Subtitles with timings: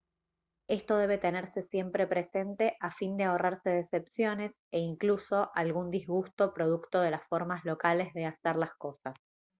[0.67, 7.01] esto debe tenerse siempre presente a fin de ahorrarse decepciones e incluso algún disgusto producto
[7.01, 9.13] de las formas locales de hacer las cosas